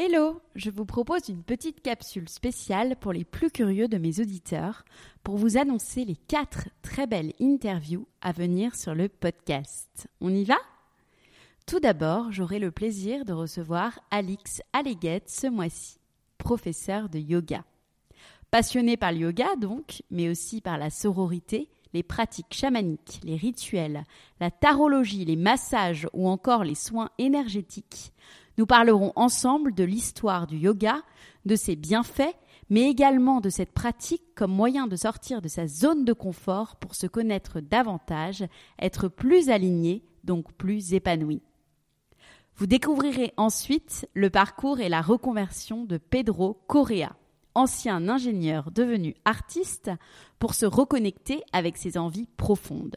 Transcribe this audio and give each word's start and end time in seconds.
Hello, 0.00 0.40
je 0.54 0.70
vous 0.70 0.84
propose 0.84 1.28
une 1.28 1.42
petite 1.42 1.82
capsule 1.82 2.28
spéciale 2.28 2.94
pour 3.00 3.12
les 3.12 3.24
plus 3.24 3.50
curieux 3.50 3.88
de 3.88 3.98
mes 3.98 4.20
auditeurs 4.20 4.84
pour 5.24 5.36
vous 5.36 5.58
annoncer 5.58 6.04
les 6.04 6.14
quatre 6.14 6.68
très 6.82 7.08
belles 7.08 7.32
interviews 7.40 8.06
à 8.20 8.30
venir 8.30 8.76
sur 8.76 8.94
le 8.94 9.08
podcast. 9.08 10.06
On 10.20 10.32
y 10.32 10.44
va? 10.44 10.54
Tout 11.66 11.80
d'abord, 11.80 12.30
j'aurai 12.30 12.60
le 12.60 12.70
plaisir 12.70 13.24
de 13.24 13.32
recevoir 13.32 13.98
Alix 14.12 14.62
Alléguette 14.72 15.28
ce 15.28 15.48
mois-ci, 15.48 15.98
professeur 16.38 17.08
de 17.08 17.18
yoga. 17.18 17.64
Passionné 18.52 18.96
par 18.96 19.10
le 19.10 19.18
yoga 19.18 19.56
donc, 19.56 20.04
mais 20.12 20.28
aussi 20.28 20.60
par 20.60 20.78
la 20.78 20.90
sororité, 20.90 21.70
les 21.92 22.04
pratiques 22.04 22.54
chamaniques, 22.54 23.18
les 23.24 23.34
rituels, 23.34 24.04
la 24.38 24.52
tarologie, 24.52 25.24
les 25.24 25.34
massages 25.34 26.06
ou 26.12 26.28
encore 26.28 26.62
les 26.62 26.76
soins 26.76 27.10
énergétiques, 27.18 28.12
nous 28.58 28.66
parlerons 28.66 29.12
ensemble 29.14 29.72
de 29.72 29.84
l'histoire 29.84 30.48
du 30.48 30.58
yoga, 30.58 31.00
de 31.46 31.54
ses 31.56 31.76
bienfaits, 31.76 32.34
mais 32.70 32.90
également 32.90 33.40
de 33.40 33.48
cette 33.48 33.72
pratique 33.72 34.34
comme 34.34 34.52
moyen 34.52 34.88
de 34.88 34.96
sortir 34.96 35.40
de 35.40 35.48
sa 35.48 35.66
zone 35.66 36.04
de 36.04 36.12
confort 36.12 36.76
pour 36.76 36.94
se 36.94 37.06
connaître 37.06 37.60
davantage, 37.60 38.44
être 38.80 39.08
plus 39.08 39.48
aligné, 39.48 40.04
donc 40.24 40.52
plus 40.52 40.92
épanoui. 40.92 41.40
Vous 42.56 42.66
découvrirez 42.66 43.32
ensuite 43.36 44.08
le 44.14 44.28
parcours 44.28 44.80
et 44.80 44.88
la 44.88 45.00
reconversion 45.00 45.84
de 45.84 45.96
Pedro 45.96 46.60
Correa, 46.66 47.14
ancien 47.54 48.08
ingénieur 48.08 48.72
devenu 48.72 49.14
artiste, 49.24 49.92
pour 50.40 50.54
se 50.54 50.66
reconnecter 50.66 51.44
avec 51.52 51.76
ses 51.76 51.96
envies 51.96 52.28
profondes. 52.36 52.96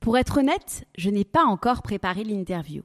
Pour 0.00 0.18
être 0.18 0.38
honnête, 0.38 0.86
je 0.98 1.10
n'ai 1.10 1.24
pas 1.24 1.44
encore 1.44 1.82
préparé 1.82 2.24
l'interview. 2.24 2.82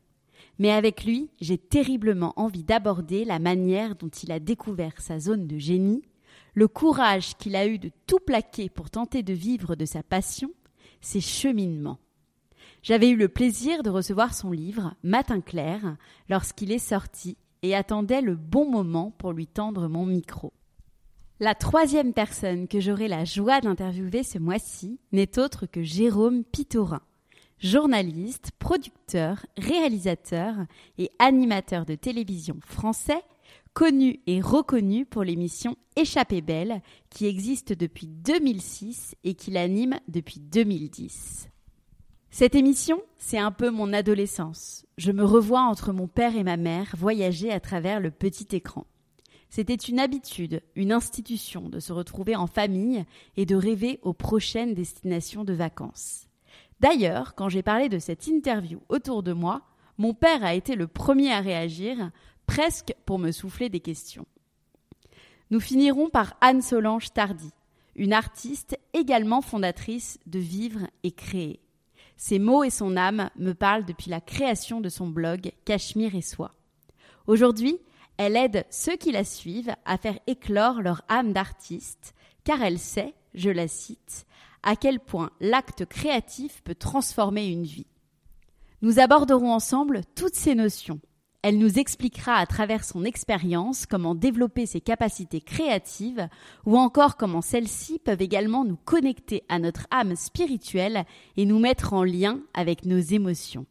Mais 0.60 0.72
avec 0.72 1.04
lui, 1.04 1.30
j'ai 1.42 1.58
terriblement 1.58 2.34
envie 2.38 2.64
d'aborder 2.64 3.26
la 3.26 3.40
manière 3.40 3.96
dont 3.96 4.10
il 4.10 4.32
a 4.32 4.40
découvert 4.40 5.02
sa 5.02 5.20
zone 5.20 5.48
de 5.48 5.58
génie, 5.58 6.04
le 6.54 6.68
courage 6.68 7.36
qu'il 7.38 7.56
a 7.56 7.68
eu 7.68 7.78
de 7.78 7.92
tout 8.08 8.20
plaquer 8.20 8.70
pour 8.70 8.90
tenter 8.90 9.24
de 9.24 9.34
vivre 9.34 9.76
de 9.76 9.86
sa 9.86 10.04
passion, 10.04 10.52
ses 11.02 11.22
cheminements. 11.22 12.00
J'avais 12.82 13.10
eu 13.10 13.16
le 13.16 13.28
plaisir 13.28 13.84
de 13.84 13.90
recevoir 13.90 14.34
son 14.34 14.52
livre 14.52 14.94
Matin 15.04 15.42
clair 15.42 15.98
lorsqu'il 16.30 16.72
est 16.72 16.80
sorti 16.80 17.38
et 17.62 17.76
attendais 17.76 18.22
le 18.22 18.36
bon 18.36 18.70
moment 18.70 19.12
pour 19.18 19.34
lui 19.34 19.48
tendre 19.48 19.88
mon 19.88 20.06
micro. 20.06 20.54
La 21.40 21.56
troisième 21.56 22.14
personne 22.14 22.68
que 22.68 22.80
j'aurai 22.80 23.08
la 23.10 23.26
joie 23.26 23.60
d'interviewer 23.60 24.24
ce 24.24 24.38
mois-ci 24.38 25.00
n'est 25.12 25.38
autre 25.38 25.66
que 25.66 25.84
Jérôme 25.84 26.46
Pitorin, 26.46 27.02
journaliste, 27.60 28.52
producteur, 28.60 29.46
réalisateur 29.58 30.56
et 30.98 31.10
animateur 31.20 31.86
de 31.86 31.96
télévision 31.96 32.58
français, 32.66 33.22
connu 33.74 34.20
et 34.28 34.42
reconnu 34.42 35.06
pour 35.06 35.24
l'émission 35.24 35.76
Échappée 35.96 36.42
belle 36.42 36.82
qui 37.10 37.26
existe 37.26 37.74
depuis 37.74 38.08
2006 38.08 39.16
et 39.24 39.34
qu'il 39.34 39.58
anime 39.58 40.00
depuis 40.08 40.40
2010. 40.40 41.50
Cette 42.32 42.56
émission, 42.56 43.02
c'est 43.18 43.38
un 43.38 43.52
peu 43.52 43.70
mon 43.70 43.94
adolescence. 43.94 44.86
Je 44.98 45.14
me 45.14 45.24
revois 45.24 45.62
entre 45.62 45.94
mon 45.94 46.08
père 46.08 46.36
et 46.36 46.44
ma 46.44 46.58
mère 46.58 46.94
voyager 46.98 47.50
à 47.52 47.62
travers 47.62 48.02
le 48.02 48.12
petit 48.12 48.54
écran. 48.56 48.86
C'était 49.50 49.76
une 49.76 50.00
habitude, 50.00 50.62
une 50.76 50.92
institution 50.92 51.70
de 51.70 51.80
se 51.80 51.94
retrouver 51.94 52.36
en 52.36 52.48
famille 52.48 53.06
et 53.38 53.46
de 53.46 53.56
rêver 53.56 54.00
aux 54.02 54.12
prochaines 54.12 54.74
destinations 54.74 55.46
de 55.46 55.54
vacances. 55.54 56.28
D'ailleurs, 56.80 57.36
quand 57.36 57.50
j'ai 57.50 57.64
parlé 57.64 57.90
de 57.90 58.00
cette 58.00 58.28
interview 58.28 58.82
autour 58.90 59.24
de 59.24 59.34
moi, 59.34 59.62
mon 59.98 60.14
père 60.14 60.44
a 60.44 60.54
été 60.54 60.76
le 60.76 60.88
premier 60.88 61.32
à 61.32 61.40
réagir, 61.40 62.12
presque 62.48 62.94
pour 63.06 63.20
me 63.20 63.32
souffler 63.32 63.70
des 63.70 63.80
questions. 63.80 64.26
Nous 65.52 65.60
finirons 65.60 66.10
par 66.10 66.36
Anne 66.42 66.62
Solange 66.62 67.14
Tardy, 67.14 67.52
une 67.96 68.14
artiste 68.14 68.78
également 68.94 69.42
fondatrice 69.42 70.20
de 70.26 70.40
Vivre 70.40 70.88
et 71.04 71.12
Créer. 71.12 71.62
Ses 72.18 72.40
mots 72.40 72.64
et 72.64 72.70
son 72.70 72.98
âme 72.98 73.30
me 73.38 73.54
parlent 73.54 73.86
depuis 73.86 74.10
la 74.10 74.22
création 74.22 74.82
de 74.82 74.90
son 74.90 75.08
blog 75.08 75.52
Cachemire 75.66 76.16
et 76.16 76.22
Soi. 76.22 76.52
Aujourd'hui, 77.28 77.78
elle 78.18 78.36
aide 78.36 78.66
ceux 78.70 78.96
qui 78.96 79.12
la 79.12 79.24
suivent 79.24 79.76
à 79.86 79.98
faire 79.98 80.18
éclore 80.28 80.82
leur 80.82 81.02
âme 81.10 81.34
d'artiste, 81.34 82.14
car 82.44 82.62
elle 82.62 82.80
sait, 82.80 83.14
je 83.34 83.50
la 83.50 83.68
cite, 83.68 84.26
à 84.66 84.76
quel 84.76 85.00
point 85.00 85.30
l'acte 85.40 85.86
créatif 85.86 86.62
peut 86.64 86.76
transformer 86.76 87.48
une 87.48 87.64
vie. 87.64 87.88
Nous 88.82 89.00
aborderons 89.00 89.54
ensemble 89.54 90.02
toutes 90.16 90.36
ces 90.36 90.56
notions. 90.56 91.00
Elle 91.42 91.60
nous 91.60 91.78
expliquera 91.78 92.38
à 92.38 92.48
travers 92.48 92.84
son 92.84 93.06
expérience 93.06 93.86
comment 93.86 94.16
développer 94.16 94.66
ses 94.66 94.82
capacités 94.82 95.42
créatives 95.42 96.28
ou 96.66 96.76
encore 96.76 97.18
comment 97.18 97.42
celles-ci 97.42 98.00
peuvent 98.00 98.24
également 98.24 98.66
nous 98.66 98.78
connecter 98.78 99.44
à 99.48 99.60
notre 99.60 99.86
âme 99.92 100.16
spirituelle 100.16 101.06
et 101.38 101.46
nous 101.46 101.60
mettre 101.60 101.94
en 101.94 102.04
lien 102.04 102.40
avec 102.56 102.86
nos 102.86 102.98
émotions. 103.00 103.68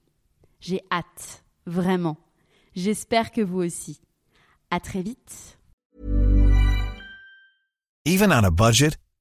J'ai 0.60 0.82
hâte, 0.92 1.44
vraiment. 1.66 2.16
J'espère 2.76 3.32
que 3.32 3.40
vous 3.40 3.58
aussi. 3.58 4.00
À 4.70 4.78
très 4.78 5.02
vite. 5.02 5.58